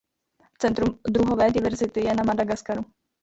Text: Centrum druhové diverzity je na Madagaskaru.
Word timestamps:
Centrum 0.57 0.97
druhové 1.09 1.51
diverzity 1.53 2.01
je 2.09 2.15
na 2.15 2.23
Madagaskaru. 2.25 2.81